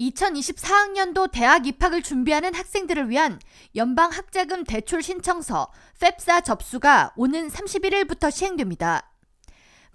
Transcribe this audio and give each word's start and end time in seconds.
2024학년도 0.00 1.30
대학 1.30 1.66
입학을 1.66 2.02
준비하는 2.02 2.54
학생들을 2.54 3.10
위한 3.10 3.40
연방 3.74 4.10
학자금 4.10 4.64
대출 4.64 5.02
신청서 5.02 5.72
펩사 5.98 6.40
접수가 6.40 7.14
오는 7.16 7.48
31일부터 7.48 8.30
시행됩니다. 8.30 9.10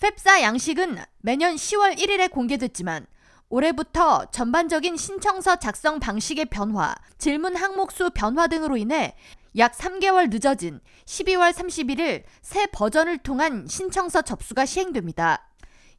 펩사 0.00 0.42
양식은 0.42 0.98
매년 1.20 1.54
10월 1.54 1.96
1일에 1.96 2.30
공개됐지만 2.30 3.06
올해부터 3.48 4.26
전반적인 4.32 4.96
신청서 4.96 5.56
작성 5.56 6.00
방식의 6.00 6.46
변화, 6.46 6.94
질문 7.18 7.54
항목 7.54 7.92
수 7.92 8.10
변화 8.10 8.48
등으로 8.48 8.76
인해 8.76 9.14
약 9.56 9.76
3개월 9.76 10.30
늦어진 10.30 10.80
12월 11.04 11.52
31일 11.52 12.24
새 12.40 12.66
버전을 12.66 13.18
통한 13.18 13.66
신청서 13.68 14.22
접수가 14.22 14.64
시행됩니다. 14.64 15.51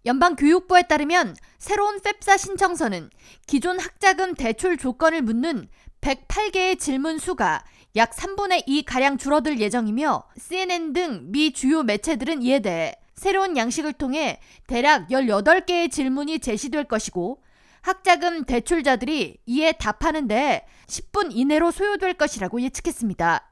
연방교육부에 0.06 0.84
따르면 0.84 1.36
새로운 1.60 2.00
펩사 2.02 2.38
신청서는 2.38 3.10
기존 3.48 3.80
학자금 3.80 4.36
대출 4.36 4.78
조건을 4.78 5.22
묻는 5.22 5.68
108개의 6.02 6.78
질문 6.78 7.18
수가 7.18 7.64
약 7.96 8.12
3분의 8.12 8.68
2가량 8.68 9.18
줄어들 9.18 9.60
예정이며 9.60 10.24
CNN 10.38 10.94
등 10.94 11.32
미 11.32 11.54
주요 11.54 11.84
매체들은 11.84 12.42
이에 12.42 12.60
대해 12.60 12.94
새로운 13.16 13.56
양식을 13.56 13.94
통해 13.94 14.40
대략 14.68 15.08
18개의 15.10 15.90
질문이 15.90 16.40
제시될 16.40 16.86
것이고 16.86 17.42
학자금 17.82 18.46
대출자들이 18.46 19.38
이에 19.46 19.72
답하는데 19.74 20.66
10분 20.88 21.30
이내로 21.32 21.72
소요될 21.72 22.16
것이라고 22.16 22.62
예측했습니다. 22.62 23.50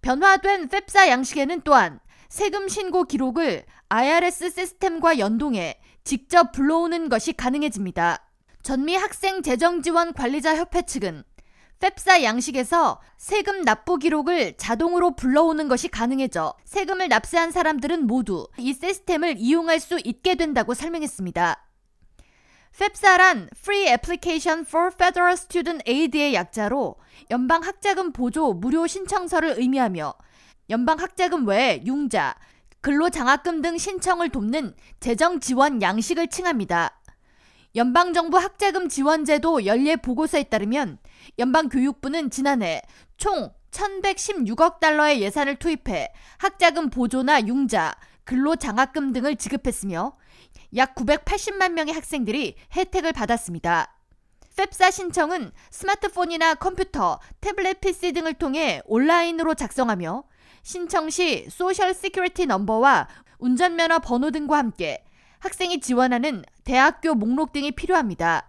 변화된 0.00 0.68
펩사 0.68 1.08
양식에는 1.08 1.62
또한 1.62 2.00
세금 2.32 2.66
신고 2.66 3.04
기록을 3.04 3.62
IRS 3.90 4.52
시스템과 4.52 5.18
연동해 5.18 5.78
직접 6.02 6.50
불러오는 6.52 7.10
것이 7.10 7.34
가능해집니다. 7.34 8.26
전미 8.62 8.96
학생 8.96 9.42
재정 9.42 9.82
지원 9.82 10.14
관리자 10.14 10.56
협회 10.56 10.80
측은 10.80 11.24
펩사 11.78 12.22
양식에서 12.22 13.02
세금 13.18 13.66
납부 13.66 13.98
기록을 13.98 14.56
자동으로 14.56 15.14
불러오는 15.14 15.68
것이 15.68 15.88
가능해져 15.88 16.54
세금을 16.64 17.08
납세한 17.08 17.50
사람들은 17.50 18.06
모두 18.06 18.48
이 18.56 18.72
시스템을 18.72 19.34
이용할 19.36 19.78
수 19.78 20.00
있게 20.02 20.34
된다고 20.36 20.72
설명했습니다. 20.72 21.68
펩사란 22.78 23.50
Free 23.58 23.88
Application 23.88 24.64
for 24.66 24.90
Federal 24.94 25.34
Student 25.34 25.84
Aid의 25.86 26.32
약자로 26.32 26.96
연방 27.30 27.62
학자금 27.62 28.14
보조 28.14 28.54
무료 28.54 28.86
신청서를 28.86 29.56
의미하며 29.58 30.14
연방 30.70 30.98
학자금 30.98 31.46
외에 31.46 31.82
융자, 31.84 32.34
근로장학금 32.80 33.62
등 33.62 33.78
신청을 33.78 34.30
돕는 34.30 34.74
재정 35.00 35.40
지원 35.40 35.82
양식을 35.82 36.28
칭합니다. 36.28 37.00
연방정부 37.74 38.36
학자금 38.38 38.88
지원제도 38.88 39.64
연례 39.66 39.96
보고서에 39.96 40.44
따르면 40.44 40.98
연방교육부는 41.38 42.30
지난해 42.30 42.82
총 43.16 43.52
1116억 43.70 44.80
달러의 44.80 45.22
예산을 45.22 45.56
투입해 45.56 46.12
학자금 46.38 46.90
보조나 46.90 47.46
융자, 47.46 47.94
근로장학금 48.24 49.12
등을 49.12 49.36
지급했으며 49.36 50.16
약 50.76 50.94
980만 50.94 51.72
명의 51.72 51.94
학생들이 51.94 52.56
혜택을 52.76 53.12
받았습니다. 53.12 53.96
펩사 54.54 54.90
신청은 54.90 55.50
스마트폰이나 55.70 56.54
컴퓨터, 56.56 57.18
태블릿 57.40 57.80
PC 57.80 58.12
등을 58.12 58.34
통해 58.34 58.82
온라인으로 58.84 59.54
작성하며 59.54 60.24
신청 60.62 61.10
시 61.10 61.46
Social 61.50 61.92
Security 61.92 62.46
number와 62.46 63.08
운전면허 63.38 63.98
번호 63.98 64.30
등과 64.30 64.56
함께 64.58 65.04
학생이 65.40 65.80
지원하는 65.80 66.44
대학교 66.64 67.14
목록 67.14 67.52
등이 67.52 67.72
필요합니다. 67.72 68.48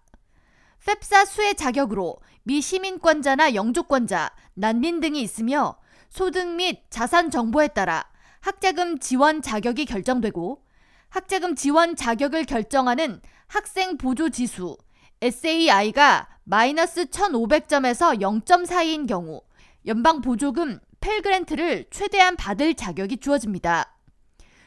FAFSA 0.83 1.25
수혜 1.25 1.53
자격으로 1.53 2.17
미 2.43 2.61
시민권자나 2.61 3.53
영주권자, 3.53 4.31
난민 4.55 4.99
등이 4.99 5.21
있으며 5.21 5.77
소득 6.09 6.47
및 6.55 6.83
자산 6.89 7.29
정보에 7.29 7.69
따라 7.69 8.05
학자금 8.41 8.99
지원 8.99 9.41
자격이 9.41 9.85
결정되고 9.85 10.63
학자금 11.09 11.55
지원 11.55 11.95
자격을 11.95 12.45
결정하는 12.45 13.21
학생 13.47 13.97
보조 13.97 14.29
지수 14.29 14.77
SAI가 15.21 16.27
마이너스 16.43 17.05
1500점에서 17.05 18.19
0.42인 18.21 19.07
경우 19.07 19.41
연방 19.87 20.21
보조금 20.21 20.79
펠그랜트를 20.99 21.85
최대한 21.89 22.35
받을 22.35 22.73
자격이 22.73 23.17
주어집니다. 23.17 23.97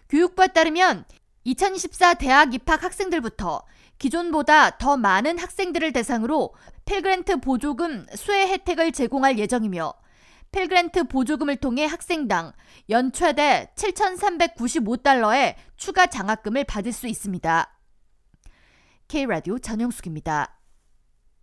교육부에 0.08 0.48
따르면 0.48 1.04
2024 1.44 2.14
대학 2.14 2.54
입학 2.54 2.82
학생들부터 2.82 3.62
기존보다 3.98 4.78
더 4.78 4.96
많은 4.96 5.38
학생들을 5.38 5.92
대상으로 5.92 6.54
펠그랜트 6.84 7.40
보조금 7.40 8.06
수혜 8.14 8.48
혜택을 8.48 8.92
제공할 8.92 9.38
예정이며 9.38 9.92
펠그랜트 10.52 11.04
보조금을 11.04 11.56
통해 11.56 11.84
학생당 11.84 12.52
연 12.90 13.12
최대 13.12 13.70
7,395달러의 13.76 15.56
추가 15.76 16.06
장학금을 16.06 16.64
받을 16.64 16.92
수 16.92 17.06
있습니다. 17.06 17.78
K라디오 19.08 19.58
전영숙입니다. 19.58 20.57